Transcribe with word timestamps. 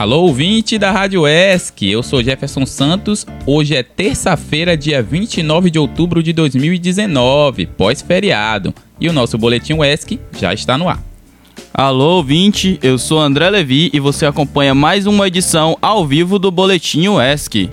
Alô, 0.00 0.22
ouvinte 0.22 0.78
da 0.78 0.90
Rádio 0.90 1.28
ESC, 1.28 1.90
eu 1.90 2.02
sou 2.02 2.24
Jefferson 2.24 2.64
Santos. 2.64 3.26
Hoje 3.44 3.76
é 3.76 3.82
terça-feira, 3.82 4.74
dia 4.74 5.02
29 5.02 5.70
de 5.70 5.78
outubro 5.78 6.22
de 6.22 6.32
2019, 6.32 7.66
pós-feriado, 7.66 8.72
e 8.98 9.10
o 9.10 9.12
nosso 9.12 9.36
boletim 9.36 9.74
ESC 9.82 10.18
já 10.38 10.54
está 10.54 10.78
no 10.78 10.88
ar. 10.88 11.04
Alô, 11.74 12.16
ouvinte, 12.16 12.78
eu 12.82 12.96
sou 12.96 13.20
André 13.20 13.50
Levi 13.50 13.90
e 13.92 14.00
você 14.00 14.24
acompanha 14.24 14.74
mais 14.74 15.06
uma 15.06 15.28
edição 15.28 15.76
ao 15.82 16.06
vivo 16.06 16.38
do 16.38 16.50
Boletim 16.50 17.04
ESC. 17.18 17.68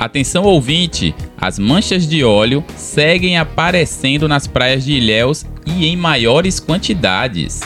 Atenção 0.00 0.44
ouvinte, 0.44 1.14
as 1.38 1.58
manchas 1.58 2.08
de 2.08 2.24
óleo 2.24 2.64
seguem 2.74 3.36
aparecendo 3.36 4.26
nas 4.26 4.46
praias 4.46 4.82
de 4.82 4.94
Ilhéus 4.94 5.44
e 5.66 5.86
em 5.86 5.94
maiores 5.94 6.58
quantidades. 6.58 7.60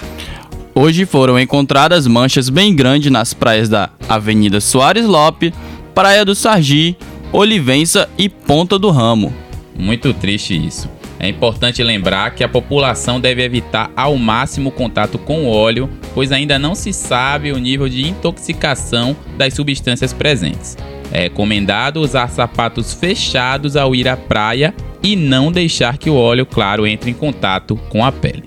Hoje 0.75 1.07
foram 1.07 1.39
encontradas 1.39 2.09
manchas 2.09 2.49
bem 2.49 2.75
grandes 2.75 3.09
nas 3.09 3.33
praias 3.33 3.69
da 3.69 3.89
Avenida 4.09 4.61
Soares 4.61 5.07
Lope, 5.07 5.55
Praia 5.95 6.25
do 6.25 6.35
Sargi, 6.35 6.97
Olivença 7.31 8.09
e 8.19 8.29
Ponta 8.29 8.81
do 8.81 8.91
Ramo. 8.91 9.33
Muito 9.79 10.13
triste 10.13 10.57
isso. 10.57 10.91
É 11.21 11.29
importante 11.29 11.85
lembrar 11.85 12.35
que 12.35 12.43
a 12.43 12.49
população 12.49 13.21
deve 13.21 13.45
evitar 13.45 13.93
ao 13.95 14.17
máximo 14.17 14.71
o 14.71 14.73
contato 14.73 15.21
com 15.21 15.45
o 15.45 15.49
óleo, 15.49 15.89
pois 16.13 16.33
ainda 16.33 16.59
não 16.59 16.75
se 16.75 16.93
sabe 16.93 17.53
o 17.53 17.59
nível 17.59 17.89
de 17.89 18.09
intoxicação 18.09 19.17
das 19.39 19.55
substâncias 19.55 20.13
presentes. 20.13 20.77
É 21.15 21.21
recomendado 21.21 22.01
usar 22.01 22.29
sapatos 22.29 22.93
fechados 22.93 23.77
ao 23.77 23.95
ir 23.95 24.09
à 24.09 24.17
praia 24.17 24.75
e 25.01 25.15
não 25.15 25.53
deixar 25.53 25.97
que 25.97 26.11
o 26.11 26.17
óleo 26.17 26.45
claro 26.45 26.85
entre 26.85 27.09
em 27.09 27.15
contato 27.15 27.77
com 27.89 28.05
a 28.05 28.11
pele. 28.11 28.43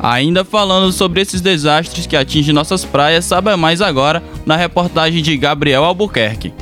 Ainda 0.00 0.44
falando 0.44 0.92
sobre 0.92 1.20
esses 1.20 1.40
desastres 1.40 2.06
que 2.06 2.14
atingem 2.14 2.54
nossas 2.54 2.84
praias, 2.84 3.24
saiba 3.24 3.56
mais 3.56 3.82
agora 3.82 4.22
na 4.46 4.54
reportagem 4.54 5.20
de 5.20 5.36
Gabriel 5.36 5.82
Albuquerque. 5.82 6.52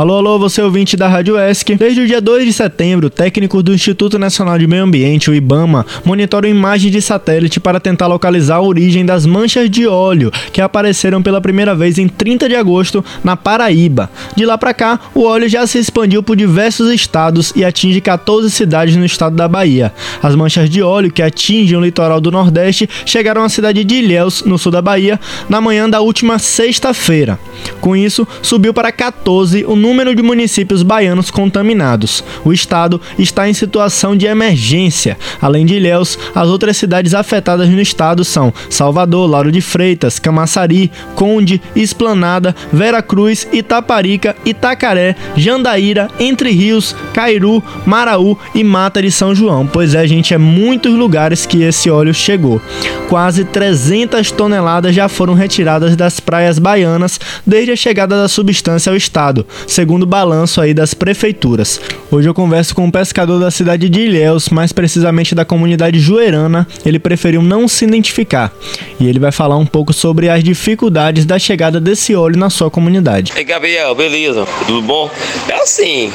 Alô, 0.00 0.16
alô, 0.16 0.38
você 0.38 0.62
ouvinte 0.62 0.96
da 0.96 1.06
Rádio 1.06 1.38
ESC. 1.38 1.76
Desde 1.76 2.00
o 2.00 2.06
dia 2.06 2.22
2 2.22 2.46
de 2.46 2.54
setembro, 2.54 3.10
técnicos 3.10 3.62
do 3.62 3.74
Instituto 3.74 4.18
Nacional 4.18 4.58
de 4.58 4.66
Meio 4.66 4.84
Ambiente, 4.84 5.28
o 5.28 5.34
IBAMA, 5.34 5.84
monitoram 6.06 6.48
imagens 6.48 6.90
de 6.90 7.02
satélite 7.02 7.60
para 7.60 7.78
tentar 7.78 8.06
localizar 8.06 8.56
a 8.56 8.62
origem 8.62 9.04
das 9.04 9.26
manchas 9.26 9.68
de 9.68 9.86
óleo 9.86 10.32
que 10.54 10.62
apareceram 10.62 11.22
pela 11.22 11.38
primeira 11.38 11.74
vez 11.74 11.98
em 11.98 12.08
30 12.08 12.48
de 12.48 12.56
agosto 12.56 13.04
na 13.22 13.36
Paraíba. 13.36 14.10
De 14.34 14.46
lá 14.46 14.56
para 14.56 14.72
cá, 14.72 14.98
o 15.14 15.24
óleo 15.24 15.50
já 15.50 15.66
se 15.66 15.76
expandiu 15.78 16.22
por 16.22 16.34
diversos 16.34 16.90
estados 16.90 17.52
e 17.54 17.62
atinge 17.62 18.00
14 18.00 18.50
cidades 18.50 18.96
no 18.96 19.04
estado 19.04 19.36
da 19.36 19.46
Bahia. 19.46 19.92
As 20.22 20.34
manchas 20.34 20.70
de 20.70 20.82
óleo 20.82 21.12
que 21.12 21.20
atingem 21.20 21.76
o 21.76 21.82
litoral 21.82 22.22
do 22.22 22.30
Nordeste 22.30 22.88
chegaram 23.04 23.44
à 23.44 23.50
cidade 23.50 23.84
de 23.84 23.96
Ilhéus, 23.96 24.44
no 24.46 24.56
sul 24.56 24.72
da 24.72 24.80
Bahia, 24.80 25.20
na 25.46 25.60
manhã 25.60 25.90
da 25.90 26.00
última 26.00 26.38
sexta-feira. 26.38 27.38
Com 27.82 27.94
isso, 27.94 28.26
subiu 28.40 28.72
para 28.72 28.90
14 28.90 29.66
o 29.66 29.76
número 29.76 29.89
número 29.90 30.14
de 30.14 30.22
municípios 30.22 30.84
baianos 30.84 31.32
contaminados. 31.32 32.22
O 32.44 32.52
estado 32.52 33.00
está 33.18 33.48
em 33.48 33.52
situação 33.52 34.16
de 34.16 34.24
emergência. 34.24 35.18
Além 35.42 35.66
de 35.66 35.74
Ilhéus, 35.74 36.16
as 36.32 36.48
outras 36.48 36.76
cidades 36.76 37.12
afetadas 37.12 37.68
no 37.68 37.80
estado 37.80 38.24
são 38.24 38.54
Salvador, 38.68 39.28
Lauro 39.28 39.50
de 39.50 39.60
Freitas, 39.60 40.20
Camaçari, 40.20 40.92
Conde, 41.16 41.60
Esplanada, 41.74 42.54
Vera 42.72 43.02
Cruz, 43.02 43.48
Itaparica, 43.52 44.36
Itacaré, 44.44 45.16
Jandaíra, 45.36 46.08
Entre 46.20 46.52
Rios, 46.52 46.94
Cairu, 47.12 47.60
Maraú 47.84 48.38
e 48.54 48.62
Mata 48.62 49.02
de 49.02 49.10
São 49.10 49.34
João. 49.34 49.66
Pois 49.66 49.92
é, 49.96 50.06
gente, 50.06 50.32
é 50.32 50.38
muitos 50.38 50.94
lugares 50.94 51.46
que 51.46 51.64
esse 51.64 51.90
óleo 51.90 52.14
chegou. 52.14 52.62
Quase 53.08 53.44
300 53.44 54.30
toneladas 54.30 54.94
já 54.94 55.08
foram 55.08 55.34
retiradas 55.34 55.96
das 55.96 56.20
praias 56.20 56.60
baianas 56.60 57.18
desde 57.44 57.72
a 57.72 57.76
chegada 57.76 58.14
da 58.16 58.28
substância 58.28 58.90
ao 58.90 58.96
estado, 58.96 59.44
segundo 59.70 60.02
o 60.02 60.06
balanço 60.06 60.60
aí 60.60 60.74
das 60.74 60.94
prefeituras. 60.94 61.80
Hoje 62.10 62.28
eu 62.28 62.34
converso 62.34 62.74
com 62.74 62.84
um 62.84 62.90
pescador 62.90 63.38
da 63.38 63.50
cidade 63.50 63.88
de 63.88 64.00
Ilhéus, 64.00 64.48
mais 64.48 64.72
precisamente 64.72 65.34
da 65.34 65.44
comunidade 65.44 66.00
Juerana. 66.00 66.66
Ele 66.84 66.98
preferiu 66.98 67.40
não 67.40 67.68
se 67.68 67.84
identificar 67.84 68.52
e 68.98 69.06
ele 69.06 69.20
vai 69.20 69.30
falar 69.30 69.56
um 69.56 69.66
pouco 69.66 69.92
sobre 69.92 70.28
as 70.28 70.42
dificuldades 70.42 71.24
da 71.24 71.38
chegada 71.38 71.80
desse 71.80 72.14
óleo 72.14 72.36
na 72.36 72.50
sua 72.50 72.70
comunidade. 72.70 73.32
Ei, 73.36 73.44
Gabriel, 73.44 73.94
beleza? 73.94 74.44
Tudo 74.66 74.82
bom? 74.82 75.08
É 75.48 75.54
assim, 75.54 76.12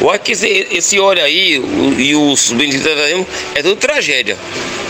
eu 0.00 0.10
acho 0.10 0.20
que 0.20 0.32
esse, 0.32 1.00
óleo 1.00 1.22
aí 1.22 1.62
e 1.98 2.14
os 2.14 2.52
benditos 2.52 2.86
é 3.54 3.62
tudo 3.62 3.76
tragédia. 3.76 4.36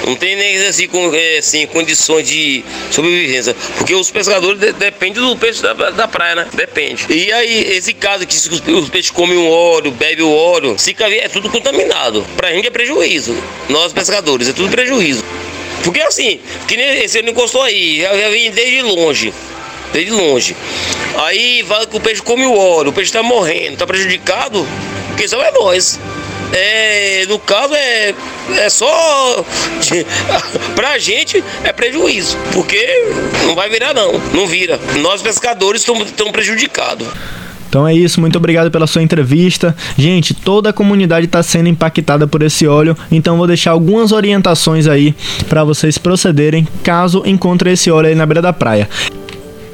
Não 0.06 0.16
tem 0.16 0.36
nem 0.36 0.56
assim, 0.66 0.88
com, 0.88 1.14
é, 1.14 1.38
assim, 1.38 1.66
condições 1.66 2.28
de 2.28 2.64
sobrevivência. 2.90 3.54
Porque 3.78 3.94
os 3.94 4.10
pescadores 4.10 4.58
de, 4.58 4.72
dependem 4.72 5.22
do 5.22 5.36
peixe 5.36 5.62
da, 5.62 5.72
da 5.72 6.08
praia, 6.08 6.34
né? 6.34 6.46
Depende. 6.52 7.06
E 7.10 7.32
aí, 7.32 7.76
esse 7.76 7.92
caso 7.92 8.26
que 8.26 8.34
os, 8.34 8.46
os 8.46 8.88
peixes 8.88 9.10
comem 9.10 9.36
o 9.36 9.48
óleo, 9.48 9.90
bebem 9.90 10.24
o 10.24 10.34
óleo, 10.34 10.78
se 10.78 10.96
é 10.98 11.28
tudo 11.28 11.50
contaminado. 11.50 12.26
Pra 12.36 12.52
gente 12.52 12.66
é 12.66 12.70
prejuízo. 12.70 13.36
Nós 13.68 13.92
pescadores, 13.92 14.48
é 14.48 14.52
tudo 14.52 14.70
prejuízo. 14.70 15.24
Porque 15.82 16.00
assim, 16.00 16.40
que 16.68 16.76
nem 16.76 17.02
esse 17.02 17.22
não 17.22 17.30
encostou 17.30 17.62
aí, 17.62 18.00
já, 18.00 18.16
já 18.16 18.28
desde 18.28 18.82
longe. 18.82 19.32
Desde 19.92 20.10
longe. 20.12 20.56
Aí 21.16 21.62
vai 21.62 21.86
que 21.86 21.96
o 21.96 22.00
peixe 22.00 22.22
come 22.22 22.46
o 22.46 22.56
óleo, 22.56 22.90
o 22.90 22.92
peixe 22.92 23.12
tá 23.12 23.22
morrendo, 23.22 23.78
tá 23.78 23.86
prejudicado, 23.86 24.66
porque 25.08 25.26
só 25.26 25.42
é 25.42 25.50
nós. 25.52 25.98
É, 26.52 27.26
no 27.28 27.38
caso 27.38 27.74
é, 27.74 28.14
é 28.56 28.68
só 28.68 29.44
pra 30.74 30.98
gente 30.98 31.42
é 31.64 31.72
prejuízo, 31.72 32.36
porque 32.52 32.78
não 33.46 33.54
vai 33.54 33.68
virar 33.68 33.94
não, 33.94 34.12
não 34.34 34.46
vira. 34.46 34.78
Nós 35.00 35.22
pescadores 35.22 35.82
estamos 35.82 36.32
prejudicados. 36.32 37.06
Então 37.70 37.86
é 37.86 37.94
isso, 37.94 38.20
muito 38.20 38.36
obrigado 38.36 38.68
pela 38.68 38.84
sua 38.88 39.00
entrevista. 39.00 39.76
Gente, 39.96 40.34
toda 40.34 40.70
a 40.70 40.72
comunidade 40.72 41.26
está 41.26 41.40
sendo 41.40 41.68
impactada 41.68 42.26
por 42.26 42.42
esse 42.42 42.66
óleo, 42.66 42.96
então 43.12 43.36
vou 43.36 43.46
deixar 43.46 43.70
algumas 43.70 44.10
orientações 44.10 44.88
aí 44.88 45.14
para 45.48 45.62
vocês 45.62 45.96
procederem 45.96 46.66
caso 46.82 47.22
encontrem 47.24 47.74
esse 47.74 47.88
óleo 47.88 48.08
aí 48.08 48.14
na 48.16 48.26
beira 48.26 48.42
da 48.42 48.52
praia. 48.52 48.88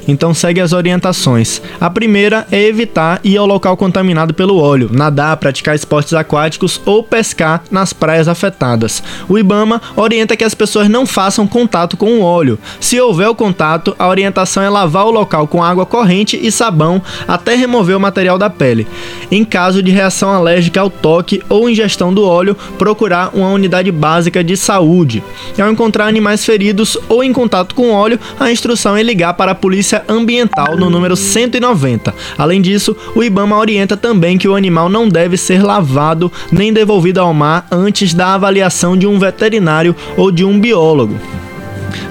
Então 0.07 0.33
segue 0.33 0.61
as 0.61 0.73
orientações. 0.73 1.61
A 1.81 1.91
primeira 1.91 2.47
é 2.51 2.63
evitar 2.63 3.21
ir 3.25 3.37
ao 3.37 3.47
local 3.47 3.77
contaminado 3.77 4.33
pelo 4.33 4.59
óleo, 4.59 4.91
nadar, 4.93 5.37
praticar 5.37 5.75
esportes 5.75 6.15
aquáticos 6.15 6.81
ou 6.85 7.03
pescar 7.03 7.63
nas 7.71 7.93
praias 7.93 8.29
afetadas. 8.29 9.03
O 9.29 9.39
IBAMA 9.39 9.81
orienta 9.97 10.37
que 10.37 10.45
as 10.45 10.55
pessoas 10.55 10.89
não 10.89 11.07
façam 11.07 11.47
contato 11.47 11.97
com 11.97 12.19
o 12.19 12.23
óleo. 12.23 12.59
Se 12.81 13.01
houver 13.01 13.29
o 13.29 13.35
contato, 13.35 13.95
a 13.99 14.09
orientação 14.09 14.63
é 14.63 14.69
lavar 14.69 15.07
o 15.07 15.11
local 15.11 15.47
com 15.47 15.63
água 15.63 15.87
corrente 15.87 16.39
e 16.41 16.53
sabão 16.53 17.03
até 17.27 17.55
remover 17.55 17.97
o 17.97 18.01
material 18.01 18.39
da 18.39 18.49
pele. 18.49 18.87
Em 19.31 19.45
caso 19.45 19.83
de 19.83 19.91
reação 19.91 20.31
alérgica 20.31 20.81
ao 20.81 20.91
toque 20.91 21.43
ou 21.49 21.69
ingestão 21.69 22.13
do 22.13 22.25
óleo, 22.25 22.57
procurar 22.79 23.31
uma 23.35 23.51
unidade 23.51 23.91
básica 23.91 24.43
de 24.45 24.57
saúde. 24.57 25.23
Ao 25.59 25.71
encontrar 25.71 26.07
animais 26.07 26.45
feridos 26.45 26.97
ou 27.09 27.25
em 27.25 27.33
contato 27.33 27.75
com 27.75 27.93
óleo, 27.93 28.19
a 28.39 28.51
instrução 28.51 28.97
é 28.97 29.03
ligar 29.03 29.35
para 29.35 29.53
a 29.53 29.55
polícia 29.55 29.96
Ambiental 30.09 30.77
no 30.77 30.91
número 30.91 31.17
190. 31.17 32.15
Além 32.37 32.61
disso, 32.61 32.97
o 33.15 33.23
IBAMA 33.23 33.57
orienta 33.57 33.97
também 33.97 34.39
que 34.39 34.49
o 34.49 34.55
animal 34.55 34.89
não 34.89 35.09
deve 35.09 35.37
ser 35.37 35.63
lavado 35.63 36.31
nem 36.51 36.73
devolvido 36.73 37.21
ao 37.21 37.33
mar 37.33 37.67
antes 37.71 38.15
da 38.15 38.35
avaliação 38.35 38.97
de 38.97 39.07
um 39.07 39.19
veterinário 39.19 39.95
ou 40.17 40.31
de 40.31 40.45
um 40.45 40.59
biólogo. 40.59 41.17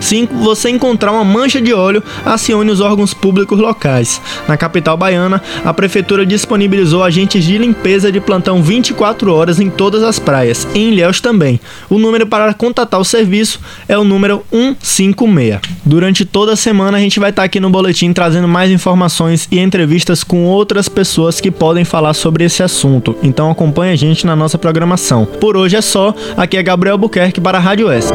5. 0.06 0.36
Você 0.36 0.69
encontrar 0.69 1.12
uma 1.12 1.24
mancha 1.24 1.60
de 1.60 1.74
óleo, 1.74 2.04
acione 2.24 2.72
os 2.72 2.80
órgãos 2.80 3.13
públicos 3.13 3.60
locais. 3.60 4.22
Na 4.48 4.56
capital 4.56 4.96
baiana, 4.96 5.42
a 5.63 5.74
prefeitura 5.74 6.25
disponibilizou 6.25 7.04
agentes 7.04 7.44
de 7.44 7.57
limpeza 7.57 8.12
de 8.12 8.19
plantão 8.19 8.62
24 8.62 9.34
horas 9.34 9.60
em 9.60 9.69
todas 9.69 10.04
as 10.04 10.19
praias, 10.19 10.68
em 10.75 10.92
Ilhéus 10.92 11.19
também. 11.19 11.60
O 11.90 11.98
número 11.98 12.28
para 12.28 12.54
contatar 12.54 13.00
o 13.00 13.06
serviço 13.06 13.60
é 13.88 13.98
o 13.98 14.04
número 14.04 14.44
156. 14.52 15.60
Durante 15.84 16.24
toda 16.24 16.54
a 16.54 16.56
semana 16.56 16.98
a 16.98 17.01
gente 17.01 17.19
vai 17.19 17.31
estar 17.31 17.44
aqui 17.44 17.60
no 17.60 17.69
boletim 17.69 18.13
trazendo 18.13 18.48
mais 18.48 18.72
informações 18.72 19.48
e 19.51 19.60
entrevistas 19.60 20.24
com 20.24 20.46
outras 20.46 20.88
pessoas 20.88 21.42
que 21.42 21.50
podem 21.50 21.84
falar 21.84 22.13
sobre 22.13 22.44
esse 22.44 22.62
assunto. 22.62 23.16
Então 23.24 23.50
acompanhe 23.50 23.94
a 23.94 23.96
gente 23.96 24.25
na 24.25 24.36
nossa 24.36 24.58
programação. 24.58 25.25
Por 25.25 25.58
hoje 25.58 25.75
é 25.75 25.81
só. 25.81 26.13
Aqui 26.38 26.58
é 26.58 26.63
Gabriel 26.63 26.98
Buquerque 26.98 27.42
para 27.42 27.58
a 27.58 27.62
Rádio 27.62 27.90
S. 27.90 28.13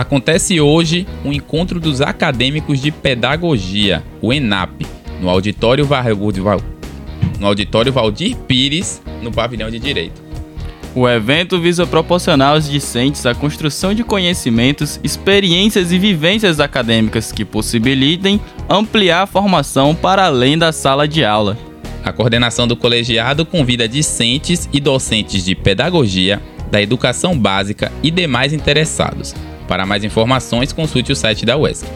Acontece 0.00 0.58
hoje 0.58 1.06
o 1.22 1.30
encontro 1.30 1.78
dos 1.78 2.00
acadêmicos 2.00 2.80
de 2.80 2.90
pedagogia, 2.90 4.02
o 4.22 4.32
ENAP, 4.32 4.86
no 5.20 5.28
auditório, 5.28 5.86
no 7.38 7.46
auditório 7.46 7.92
Valdir 7.92 8.34
Pires, 8.48 9.02
no 9.20 9.30
pavilhão 9.30 9.70
de 9.70 9.78
Direito. 9.78 10.22
O 10.94 11.06
evento 11.06 11.60
visa 11.60 11.86
proporcionar 11.86 12.54
aos 12.54 12.66
discentes 12.66 13.26
a 13.26 13.34
construção 13.34 13.92
de 13.92 14.02
conhecimentos, 14.02 14.98
experiências 15.04 15.92
e 15.92 15.98
vivências 15.98 16.60
acadêmicas 16.60 17.30
que 17.30 17.44
possibilitem 17.44 18.40
ampliar 18.70 19.24
a 19.24 19.26
formação 19.26 19.94
para 19.94 20.24
além 20.24 20.56
da 20.56 20.72
sala 20.72 21.06
de 21.06 21.26
aula. 21.26 21.58
A 22.02 22.10
coordenação 22.10 22.66
do 22.66 22.74
colegiado 22.74 23.44
convida 23.44 23.86
discentes 23.86 24.66
e 24.72 24.80
docentes 24.80 25.44
de 25.44 25.54
pedagogia, 25.54 26.40
da 26.70 26.80
educação 26.80 27.38
básica 27.38 27.92
e 28.02 28.10
demais 28.10 28.54
interessados. 28.54 29.34
Para 29.70 29.86
mais 29.86 30.02
informações, 30.02 30.72
consulte 30.72 31.12
o 31.12 31.14
site 31.14 31.46
da 31.46 31.56
UESC. 31.56 31.86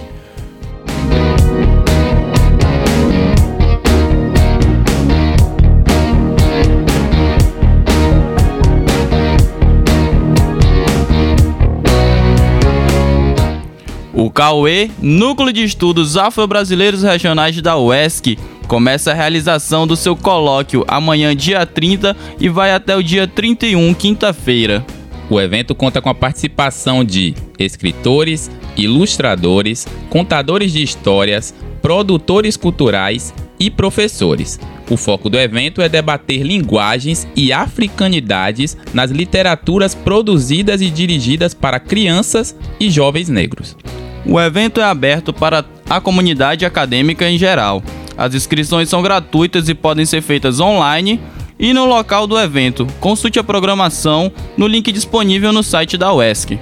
O 14.13 14.31
CAUE, 14.31 14.93
Núcleo 15.03 15.53
de 15.53 15.65
Estudos 15.65 16.17
Afro-Brasileiros 16.17 17.03
Regionais 17.03 17.61
da 17.61 17.77
UESC, 17.77 18.39
começa 18.69 19.11
a 19.11 19.15
realização 19.15 19.85
do 19.85 19.97
seu 19.97 20.15
colóquio 20.15 20.85
amanhã, 20.87 21.35
dia 21.35 21.67
30, 21.67 22.17
e 22.39 22.49
vai 22.49 22.73
até 22.73 22.97
o 22.97 23.03
dia 23.03 23.27
31, 23.27 23.93
quinta-feira. 23.95 24.87
O 25.35 25.41
evento 25.41 25.75
conta 25.75 26.01
com 26.01 26.09
a 26.09 26.15
participação 26.15 27.03
de 27.03 27.35
escritores, 27.59 28.49
ilustradores, 28.77 29.85
contadores 30.09 30.73
de 30.73 30.81
histórias, 30.81 31.53
produtores 31.83 32.57
culturais 32.57 33.35
e 33.59 33.69
professores. 33.69 34.61
O 34.89 34.97
foco 34.97 35.29
do 35.29 35.37
evento 35.37 35.83
é 35.83 35.89
debater 35.89 36.45
linguagens 36.45 37.27
e 37.35 37.53
africanidades 37.53 38.77
nas 38.95 39.11
literaturas 39.11 39.93
produzidas 39.93 40.81
e 40.81 40.89
dirigidas 40.89 41.53
para 41.53 41.81
crianças 41.81 42.57
e 42.79 42.89
jovens 42.89 43.29
negros. 43.29 43.77
O 44.25 44.41
evento 44.41 44.81
é 44.81 44.85
aberto 44.85 45.33
para 45.33 45.65
a 45.91 46.01
comunidade 46.01 46.65
acadêmica 46.65 47.29
em 47.29 47.37
geral. 47.37 47.83
As 48.17 48.37
inscrições 48.37 48.89
são 48.89 49.03
gratuitas 49.03 49.69
e 49.69 49.75
podem 49.75 50.07
ser 50.07 50.23
feitas 50.23 50.61
online 50.61 51.21
e 51.59 51.73
no 51.73 51.85
local 51.85 52.27
do 52.27 52.39
evento. 52.39 52.87
Consulte 53.01 53.39
a 53.39 53.45
programação 53.45 54.33
no 54.57 54.67
link 54.67 54.91
disponível 54.93 55.53
no 55.53 55.63
site 55.63 55.97
da 55.97 56.13
UESC. 56.13 56.59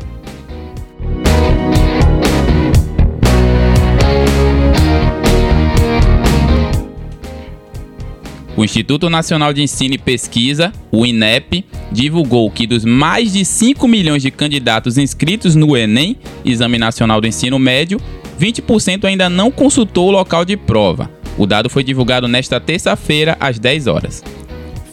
O 8.55 8.65
Instituto 8.65 9.09
Nacional 9.09 9.53
de 9.53 9.62
Ensino 9.62 9.94
e 9.94 9.99
Pesquisa, 9.99 10.73
o 10.91 11.06
INEP, 11.06 11.65
divulgou 11.91 12.50
que 12.50 12.67
dos 12.67 12.85
mais 12.85 13.33
de 13.33 13.44
5 13.44 13.89
milhões 13.89 14.23
de 14.23 14.31
candidatos 14.31 14.99
inscritos 14.99 15.56
no 15.56 15.77
Enem, 15.77 16.19
Exame 16.44 16.79
Nacional 16.79 17.21
do 17.21 17.27
Ensino 17.27 17.59
Médio, 17.59 17.99
20% 18.39 19.05
ainda 19.06 19.31
não 19.31 19.50
consultou 19.50 20.09
o 20.09 20.11
local 20.12 20.44
de 20.44 20.56
prova. 20.56 21.11
O 21.39 21.47
dado 21.47 21.71
foi 21.71 21.83
divulgado 21.83 22.29
nesta 22.29 22.61
terça-feira, 22.61 23.37
às 23.41 23.59
10 23.59 23.87
horas. 23.87 24.23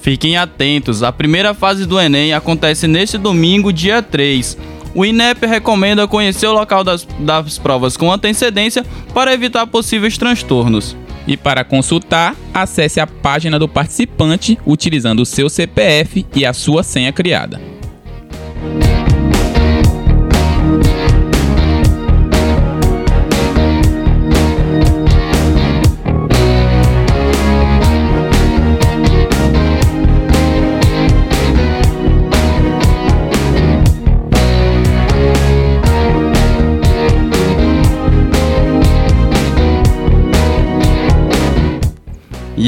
Fiquem 0.02 0.38
atentos, 0.38 1.04
a 1.04 1.12
primeira 1.12 1.54
fase 1.54 1.86
do 1.86 2.00
Enem 2.00 2.34
acontece 2.34 2.88
neste 2.88 3.18
domingo, 3.18 3.74
dia 3.74 4.02
3. 4.02 4.58
O 4.96 5.06
INEP 5.06 5.46
recomenda 5.46 6.08
conhecer 6.08 6.48
o 6.48 6.54
local 6.54 6.84
das, 6.84 7.08
das 7.20 7.58
provas 7.58 7.96
com 7.96 8.12
antecedência 8.12 8.86
para 9.14 9.34
evitar 9.34 9.68
possíveis 9.68 10.18
transtornos. 10.18 10.96
E 11.28 11.38
para 11.38 11.64
consultar, 11.64 12.36
acesse 12.54 13.00
a 13.00 13.06
página 13.06 13.60
do 13.60 13.68
participante 13.68 14.58
utilizando 14.66 15.20
o 15.20 15.26
seu 15.26 15.50
CPF 15.50 16.26
e 16.36 16.46
a 16.46 16.54
sua 16.54 16.82
senha 16.82 17.12
criada. 17.12 17.79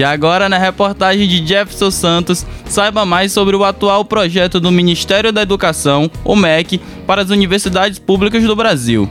E 0.01 0.03
agora, 0.03 0.50
na 0.50 0.57
reportagem 0.57 1.27
de 1.27 1.45
Jefferson 1.45 1.92
Santos, 1.92 2.44
saiba 2.65 3.06
mais 3.06 3.31
sobre 3.31 3.56
o 3.56 3.63
atual 3.63 4.03
projeto 4.03 4.59
do 4.59 4.71
Ministério 4.71 5.31
da 5.31 5.44
Educação, 5.44 6.09
o 6.25 6.36
MEC, 6.36 6.81
para 7.06 7.21
as 7.21 7.30
universidades 7.30 8.00
públicas 8.00 8.44
do 8.44 8.56
Brasil. 8.56 9.07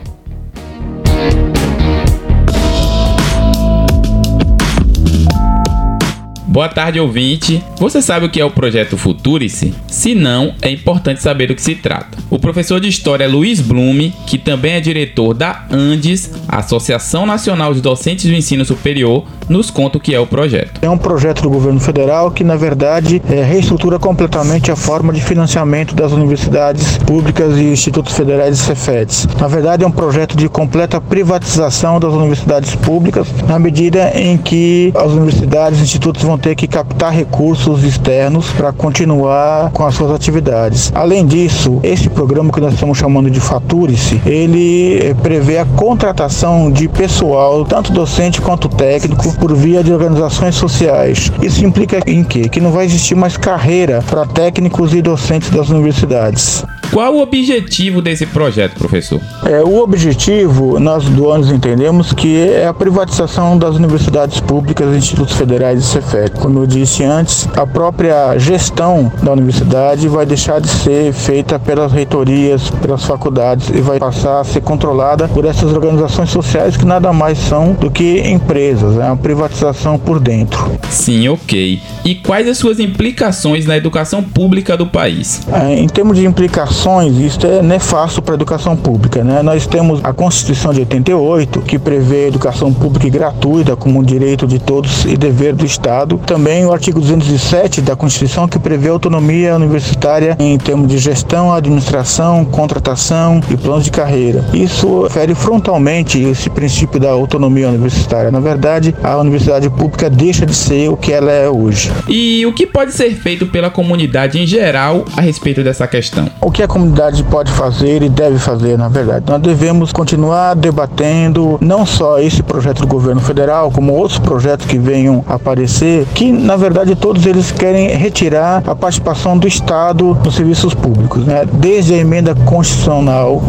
Boa 6.50 6.68
tarde, 6.68 6.98
ouvinte. 6.98 7.62
Você 7.78 8.02
sabe 8.02 8.26
o 8.26 8.28
que 8.28 8.40
é 8.40 8.44
o 8.44 8.50
projeto 8.50 8.96
Futurice? 8.96 9.72
Se 9.86 10.16
não, 10.16 10.52
é 10.60 10.68
importante 10.68 11.22
saber 11.22 11.46
do 11.46 11.54
que 11.54 11.62
se 11.62 11.76
trata. 11.76 12.18
O 12.28 12.40
professor 12.40 12.80
de 12.80 12.88
História 12.88 13.28
Luiz 13.28 13.60
Blume, 13.60 14.12
que 14.26 14.36
também 14.36 14.72
é 14.72 14.80
diretor 14.80 15.32
da 15.32 15.64
ANDES, 15.70 16.32
Associação 16.48 17.24
Nacional 17.24 17.72
de 17.72 17.80
Docentes 17.80 18.28
do 18.28 18.34
Ensino 18.34 18.64
Superior, 18.64 19.24
nos 19.50 19.68
conta 19.68 19.98
o 19.98 20.00
que 20.00 20.14
é 20.14 20.20
o 20.20 20.26
projeto. 20.26 20.78
É 20.80 20.88
um 20.88 20.96
projeto 20.96 21.42
do 21.42 21.50
governo 21.50 21.80
federal 21.80 22.30
que, 22.30 22.44
na 22.44 22.54
verdade, 22.54 23.20
é, 23.28 23.42
reestrutura 23.42 23.98
completamente 23.98 24.70
a 24.70 24.76
forma 24.76 25.12
de 25.12 25.20
financiamento 25.20 25.92
das 25.92 26.12
universidades 26.12 26.96
públicas 26.98 27.58
e 27.58 27.64
institutos 27.64 28.14
federais 28.14 28.60
e 28.60 28.62
Cefetes. 28.62 29.26
Na 29.40 29.48
verdade, 29.48 29.82
é 29.82 29.86
um 29.86 29.90
projeto 29.90 30.36
de 30.36 30.48
completa 30.48 31.00
privatização 31.00 31.98
das 31.98 32.14
universidades 32.14 32.76
públicas, 32.76 33.26
na 33.48 33.58
medida 33.58 34.12
em 34.14 34.38
que 34.38 34.92
as 34.94 35.10
universidades 35.10 35.80
e 35.80 35.82
institutos 35.82 36.22
vão 36.22 36.38
ter 36.38 36.54
que 36.54 36.68
captar 36.68 37.12
recursos 37.12 37.82
externos 37.82 38.50
para 38.52 38.72
continuar 38.72 39.70
com 39.72 39.84
as 39.84 39.96
suas 39.96 40.12
atividades. 40.12 40.92
Além 40.94 41.26
disso, 41.26 41.80
este 41.82 42.08
programa 42.08 42.52
que 42.52 42.60
nós 42.60 42.74
estamos 42.74 42.96
chamando 42.96 43.28
de 43.28 43.40
Faturice, 43.40 44.20
ele 44.24 44.98
eh, 44.98 45.14
prevê 45.14 45.58
a 45.58 45.64
contratação 45.64 46.70
de 46.70 46.86
pessoal, 46.86 47.64
tanto 47.64 47.92
docente 47.92 48.40
quanto 48.40 48.68
técnico, 48.68 49.39
por 49.40 49.56
via 49.56 49.82
de 49.82 49.92
organizações 49.92 50.54
sociais. 50.54 51.32
Isso 51.42 51.64
implica 51.64 51.98
em 52.06 52.22
quê? 52.22 52.48
Que 52.48 52.60
não 52.60 52.70
vai 52.70 52.84
existir 52.84 53.14
mais 53.14 53.36
carreira 53.36 54.04
para 54.08 54.26
técnicos 54.26 54.94
e 54.94 55.00
docentes 55.00 55.48
das 55.48 55.70
universidades. 55.70 56.62
Qual 56.92 57.14
o 57.14 57.22
objetivo 57.22 58.02
desse 58.02 58.26
projeto, 58.26 58.74
professor? 58.74 59.20
É, 59.44 59.62
o 59.62 59.78
objetivo, 59.78 60.80
nós 60.80 61.04
do 61.04 61.30
entendemos 61.52 62.12
que 62.12 62.36
é 62.36 62.66
a 62.66 62.74
privatização 62.74 63.56
das 63.56 63.76
universidades 63.76 64.40
públicas, 64.40 64.96
institutos 64.96 65.36
federais 65.36 65.78
e 65.78 65.86
Cefet. 65.86 66.32
Como 66.40 66.58
eu 66.58 66.66
disse 66.66 67.04
antes, 67.04 67.48
a 67.56 67.64
própria 67.64 68.36
gestão 68.38 69.12
da 69.22 69.32
universidade 69.32 70.08
vai 70.08 70.26
deixar 70.26 70.60
de 70.60 70.68
ser 70.68 71.12
feita 71.12 71.60
pelas 71.60 71.92
reitorias, 71.92 72.68
pelas 72.82 73.04
faculdades 73.04 73.68
e 73.68 73.80
vai 73.80 74.00
passar 74.00 74.40
a 74.40 74.44
ser 74.44 74.60
controlada 74.60 75.28
por 75.28 75.44
essas 75.44 75.72
organizações 75.72 76.30
sociais 76.30 76.76
que 76.76 76.84
nada 76.84 77.12
mais 77.12 77.38
são 77.38 77.72
do 77.72 77.88
que 77.88 78.20
empresas, 78.28 78.96
é 78.96 79.04
uma 79.04 79.16
privatização 79.16 79.96
por 79.96 80.18
dentro. 80.18 80.72
Sim, 80.90 81.28
ok. 81.28 81.80
E 82.04 82.16
quais 82.16 82.48
as 82.48 82.58
suas 82.58 82.80
implicações 82.80 83.64
na 83.64 83.76
educação 83.76 84.22
pública 84.22 84.76
do 84.76 84.86
país? 84.86 85.42
É, 85.52 85.78
em 85.78 85.86
termos 85.86 86.16
de 86.16 86.26
implicações 86.26 86.79
isso 87.08 87.46
é 87.46 87.60
nefasto 87.62 88.22
para 88.22 88.34
a 88.34 88.36
educação 88.36 88.74
pública. 88.74 89.22
Né? 89.22 89.42
Nós 89.42 89.66
temos 89.66 90.00
a 90.02 90.14
Constituição 90.14 90.72
de 90.72 90.80
88, 90.80 91.60
que 91.60 91.78
prevê 91.78 92.28
educação 92.28 92.72
pública 92.72 93.06
e 93.06 93.10
gratuita 93.10 93.76
como 93.76 94.00
um 94.00 94.02
direito 94.02 94.46
de 94.46 94.58
todos 94.58 95.04
e 95.04 95.14
dever 95.14 95.54
do 95.54 95.66
Estado. 95.66 96.18
Também 96.24 96.64
o 96.64 96.72
artigo 96.72 96.98
207 96.98 97.82
da 97.82 97.94
Constituição, 97.94 98.48
que 98.48 98.58
prevê 98.58 98.88
autonomia 98.88 99.54
universitária 99.54 100.36
em 100.38 100.56
termos 100.56 100.88
de 100.88 100.96
gestão, 100.96 101.52
administração, 101.52 102.46
contratação 102.46 103.40
e 103.50 103.56
planos 103.56 103.84
de 103.84 103.90
carreira. 103.90 104.42
Isso 104.54 105.06
fere 105.10 105.34
frontalmente 105.34 106.18
esse 106.18 106.48
princípio 106.48 106.98
da 106.98 107.10
autonomia 107.10 107.68
universitária. 107.68 108.30
Na 108.30 108.40
verdade, 108.40 108.94
a 109.02 109.18
universidade 109.18 109.68
pública 109.68 110.08
deixa 110.08 110.46
de 110.46 110.54
ser 110.54 110.88
o 110.88 110.96
que 110.96 111.12
ela 111.12 111.30
é 111.30 111.48
hoje. 111.48 111.92
E 112.08 112.46
o 112.46 112.54
que 112.54 112.66
pode 112.66 112.92
ser 112.92 113.10
feito 113.14 113.46
pela 113.46 113.68
comunidade 113.68 114.40
em 114.40 114.46
geral 114.46 115.04
a 115.14 115.20
respeito 115.20 115.62
dessa 115.62 115.86
questão? 115.86 116.30
O 116.40 116.50
que 116.50 116.62
a 116.62 116.69
comunidade 116.70 117.22
pode 117.24 117.50
fazer 117.50 118.02
e 118.02 118.08
deve 118.08 118.38
fazer, 118.38 118.78
na 118.78 118.88
verdade. 118.88 119.24
Nós 119.28 119.42
devemos 119.42 119.92
continuar 119.92 120.54
debatendo 120.54 121.58
não 121.60 121.84
só 121.84 122.18
esse 122.20 122.42
projeto 122.42 122.80
do 122.82 122.86
governo 122.86 123.20
federal, 123.20 123.70
como 123.70 123.92
outros 123.92 124.18
projetos 124.18 124.66
que 124.66 124.78
venham 124.78 125.24
aparecer, 125.26 126.06
que 126.14 126.30
na 126.30 126.56
verdade 126.56 126.94
todos 126.94 127.26
eles 127.26 127.50
querem 127.50 127.88
retirar 127.88 128.62
a 128.66 128.74
participação 128.74 129.36
do 129.36 129.48
Estado 129.48 130.16
nos 130.24 130.34
serviços 130.34 130.72
públicos, 130.72 131.24
né? 131.26 131.44
Desde 131.52 131.94
a 131.94 131.98
emenda 131.98 132.34
constitucional 132.34 133.42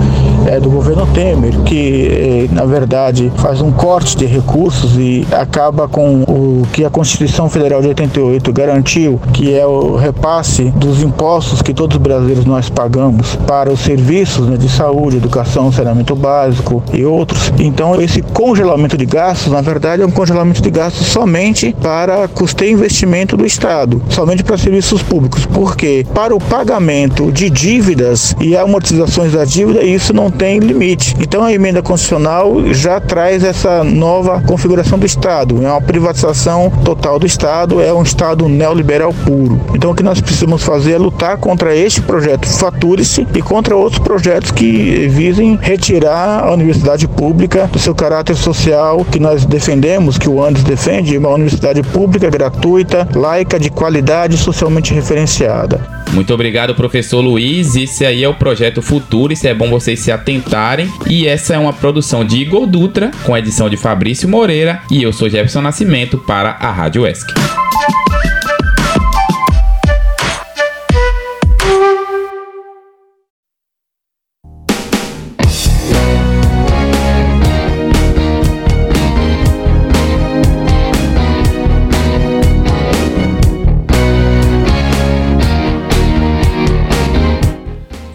é, 0.46 0.60
do 0.60 0.70
governo 0.70 1.08
Temer, 1.08 1.58
que 1.62 2.48
é, 2.52 2.54
na 2.54 2.66
verdade 2.66 3.32
faz 3.38 3.62
um 3.62 3.72
corte 3.72 4.18
de 4.18 4.26
recursos 4.26 4.98
e 4.98 5.26
acaba 5.32 5.88
com 5.88 6.24
o 6.24 6.64
que 6.72 6.84
a 6.84 6.90
Constituição 6.90 7.50
Federal 7.50 7.82
de 7.82 7.88
88 7.90 8.54
garantiu, 8.54 9.20
que 9.34 9.54
é 9.54 9.66
o 9.66 9.96
repasse 9.96 10.66
dos 10.76 11.02
impostos 11.02 11.62
que 11.62 11.74
todos 11.74 11.98
os 11.98 12.02
brasileiros 12.02 12.46
nós 12.46 12.70
pagamos 12.70 13.36
para 13.48 13.72
os 13.72 13.80
serviços 13.82 14.48
né, 14.48 14.58
de 14.58 14.70
saúde, 14.70 15.18
educação, 15.18 15.72
saneamento 15.72 16.16
básico 16.16 16.84
e 16.94 17.06
outros. 17.06 17.52
Então, 17.60 18.00
esse 18.02 18.22
congelamento 18.22 18.98
de 18.98 19.06
gastos, 19.06 19.52
na 19.52 19.62
verdade, 19.62 20.02
é 20.02 20.06
um 20.06 20.12
congelamento 20.12 20.62
de 20.62 20.70
gastos 20.70 21.08
somente 21.08 21.76
para 21.82 22.28
custeio 22.28 22.74
investimento 22.74 23.36
do 23.38 23.46
Estado, 23.46 24.02
somente 24.10 24.44
para 24.44 24.58
serviços 24.58 25.02
públicos, 25.04 25.46
porque 25.46 26.06
para 26.14 26.36
o 26.36 26.40
pagamento 26.40 27.32
de 27.32 27.50
dívidas 27.50 28.36
e 28.40 28.56
amortizações 28.56 29.34
da 29.34 29.46
dívida, 29.46 29.84
isso 29.84 30.14
não 30.14 30.31
tem 30.32 30.60
limite. 30.60 31.16
Então, 31.20 31.44
a 31.44 31.54
emenda 31.54 31.82
constitucional 31.82 32.74
já 32.74 33.00
traz 33.00 33.44
essa 33.44 33.84
nova 33.84 34.42
configuração 34.42 34.98
do 34.98 35.06
Estado, 35.06 35.64
é 35.64 35.70
uma 35.70 35.82
privatização 35.82 36.72
total 36.84 37.20
do 37.20 37.26
Estado, 37.26 37.82
é 37.82 37.94
um 37.94 38.04
Estado 38.04 38.48
neoliberal 38.48 39.14
puro. 39.26 39.60
Então, 39.74 39.92
o 39.92 39.96
que 39.96 40.04
nós 40.04 40.22
precisamos 40.22 40.64
fazer 40.64 40.94
é 40.94 40.98
lutar 40.98 41.38
contra 41.38 41.76
este 41.76 42.02
projeto 42.02 42.48
Fature-se 42.48 43.28
e 43.34 43.42
contra 43.42 43.76
outros 43.76 44.00
projetos 44.00 44.52
que 44.52 45.08
visem 45.08 45.58
retirar 45.62 46.44
a 46.44 46.52
universidade 46.52 47.08
pública 47.08 47.70
do 47.72 47.80
seu 47.80 47.94
caráter 47.94 48.36
social 48.36 49.06
que 49.06 49.20
nós 49.20 49.46
defendemos, 49.46 50.18
que 50.18 50.30
o 50.30 50.44
Andes 50.44 50.64
defende, 50.64 51.18
uma 51.18 51.30
universidade 51.30 51.82
pública, 51.84 52.30
gratuita, 52.30 53.08
laica, 53.16 53.60
de 53.60 53.70
qualidade, 53.70 54.38
socialmente 54.38 54.94
referenciada. 54.94 56.01
Muito 56.14 56.34
obrigado, 56.34 56.76
professor 56.76 57.22
Luiz. 57.22 57.76
Esse 57.76 58.06
aí 58.06 58.24
é 58.24 58.28
o 58.28 58.34
projeto 58.34 58.82
Futuro, 58.82 59.32
isso 59.32 59.48
é 59.48 59.54
bom 59.54 59.70
vocês 59.70 60.00
se 60.00 60.12
atentarem. 60.12 60.92
E 61.08 61.26
essa 61.26 61.56
é 61.56 61.58
uma 61.58 61.74
produção 61.74 62.26
de 62.26 62.38
Igor 62.38 62.68
Dutra, 62.68 63.12
com 63.24 63.38
edição 63.38 63.70
de 63.70 63.78
Fabrício 63.78 64.28
Moreira, 64.28 64.82
e 64.92 65.02
eu 65.02 65.14
sou 65.14 65.30
Jefferson 65.30 65.62
Nascimento 65.62 66.18
para 66.18 66.52
a 66.52 66.72
Rádio 66.72 67.08
ESC. 67.08 67.32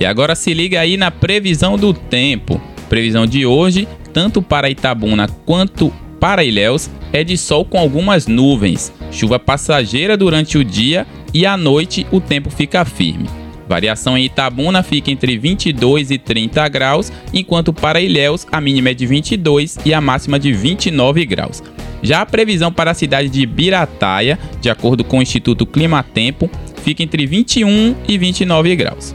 Agora 0.07 0.35
se 0.35 0.55
liga 0.55 0.81
aí 0.81 0.97
na 0.97 1.11
previsão 1.11 1.77
do 1.77 1.93
tempo. 1.93 2.61
Previsão 2.89 3.27
de 3.27 3.45
hoje, 3.45 3.89
tanto 4.13 4.41
para 4.41 4.71
Itabuna 4.71 5.29
quanto 5.45 5.93
para 6.21 6.45
Ilhéus, 6.45 6.91
é 7.13 7.25
de 7.25 7.37
sol 7.37 7.65
com 7.65 7.79
algumas 7.79 8.27
nuvens, 8.27 8.93
chuva 9.11 9.39
passageira 9.39 10.17
durante 10.17 10.59
o 10.59 10.65
dia 10.65 11.07
e 11.33 11.45
à 11.45 11.57
noite 11.57 12.07
o 12.11 12.21
tempo 12.21 12.51
fica 12.51 12.85
firme. 12.85 13.29
Variação 13.69 14.17
em 14.17 14.25
Itabuna 14.25 14.83
fica 14.83 15.11
entre 15.11 15.37
22 15.37 16.11
e 16.11 16.19
30 16.19 16.69
graus, 16.69 17.13
enquanto 17.33 17.73
para 17.73 18.01
Ilhéus 18.01 18.47
a 18.51 18.61
mínima 18.61 18.91
é 18.91 18.95
de 18.95 19.07
22 19.07 19.79
e 19.85 19.93
a 19.93 20.01
máxima 20.01 20.39
de 20.39 20.53
29 20.53 21.27
graus. 21.27 21.63
Já 22.03 22.21
a 22.21 22.27
previsão 22.27 22.73
para 22.73 22.93
a 22.93 22.95
cidade 22.95 23.29
de 23.29 23.45
Birataia, 23.45 24.39
de 24.61 24.71
acordo 24.71 25.03
com 25.03 25.19
o 25.19 25.23
Instituto 25.23 25.67
Climatempo, 25.67 26.49
fica 26.83 27.03
entre 27.03 27.27
21 27.27 27.97
e 28.07 28.17
29 28.17 28.77
graus. 28.77 29.15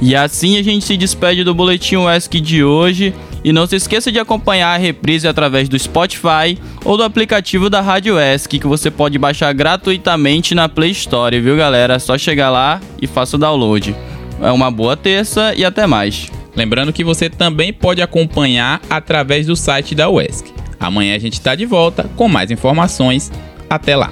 E 0.00 0.16
assim 0.16 0.58
a 0.58 0.62
gente 0.62 0.84
se 0.84 0.96
despede 0.96 1.44
do 1.44 1.54
Boletim 1.54 1.96
UESC 1.96 2.40
de 2.40 2.64
hoje. 2.64 3.14
E 3.42 3.52
não 3.52 3.66
se 3.66 3.76
esqueça 3.76 4.12
de 4.12 4.18
acompanhar 4.18 4.74
a 4.74 4.76
reprise 4.76 5.26
através 5.26 5.68
do 5.68 5.78
Spotify 5.78 6.58
ou 6.84 6.96
do 6.96 7.02
aplicativo 7.02 7.70
da 7.70 7.80
Rádio 7.80 8.18
ESC, 8.18 8.58
que 8.58 8.66
você 8.66 8.90
pode 8.90 9.18
baixar 9.18 9.50
gratuitamente 9.54 10.54
na 10.54 10.68
Play 10.68 10.90
Store, 10.90 11.40
viu 11.40 11.56
galera? 11.56 11.94
É 11.94 11.98
só 11.98 12.18
chegar 12.18 12.50
lá 12.50 12.80
e 13.00 13.06
faça 13.06 13.36
o 13.36 13.38
download. 13.38 13.96
É 14.42 14.50
uma 14.50 14.70
boa 14.70 14.96
terça 14.96 15.54
e 15.56 15.64
até 15.64 15.86
mais. 15.86 16.30
Lembrando 16.54 16.92
que 16.92 17.04
você 17.04 17.30
também 17.30 17.72
pode 17.72 18.02
acompanhar 18.02 18.80
através 18.90 19.46
do 19.46 19.56
site 19.56 19.94
da 19.94 20.10
UESC. 20.10 20.52
Amanhã 20.78 21.14
a 21.14 21.18
gente 21.18 21.34
está 21.34 21.54
de 21.54 21.64
volta 21.64 22.10
com 22.16 22.28
mais 22.28 22.50
informações. 22.50 23.30
Até 23.68 23.96
lá! 23.96 24.10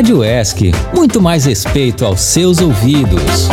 Rádio 0.00 0.24
ESC, 0.24 0.72
muito 0.94 1.20
mais 1.20 1.44
respeito 1.44 2.06
aos 2.06 2.22
seus 2.22 2.58
ouvidos. 2.62 3.50